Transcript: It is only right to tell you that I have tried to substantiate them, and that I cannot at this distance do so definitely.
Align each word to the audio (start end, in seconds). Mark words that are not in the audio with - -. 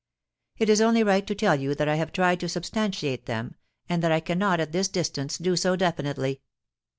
It 0.57 0.67
is 0.67 0.81
only 0.81 1.03
right 1.03 1.27
to 1.27 1.35
tell 1.35 1.55
you 1.55 1.75
that 1.75 1.87
I 1.87 1.93
have 1.93 2.11
tried 2.11 2.39
to 2.39 2.49
substantiate 2.49 3.27
them, 3.27 3.53
and 3.87 4.01
that 4.01 4.11
I 4.11 4.19
cannot 4.19 4.59
at 4.59 4.71
this 4.71 4.87
distance 4.87 5.37
do 5.37 5.55
so 5.55 5.75
definitely. 5.75 6.41